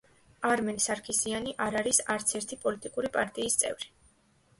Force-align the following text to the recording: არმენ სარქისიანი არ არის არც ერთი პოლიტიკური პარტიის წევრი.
არმენ 0.51 0.77
სარქისიანი 0.85 1.53
არ 1.65 1.77
არის 1.81 1.99
არც 2.13 2.33
ერთი 2.39 2.59
პოლიტიკური 2.65 3.13
პარტიის 3.19 3.59
წევრი. 3.65 3.93